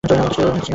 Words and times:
অনিষ্টাচরণ 0.03 0.29
ছড়িয়ে 0.35 0.49
পড়ল। 0.55 0.67